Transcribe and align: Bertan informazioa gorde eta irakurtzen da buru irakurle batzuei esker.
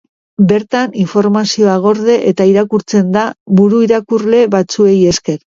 Bertan 0.51 0.95
informazioa 1.01 1.75
gorde 1.83 2.17
eta 2.33 2.49
irakurtzen 2.53 3.15
da 3.19 3.29
buru 3.63 3.85
irakurle 3.89 4.45
batzuei 4.57 4.99
esker. 5.17 5.43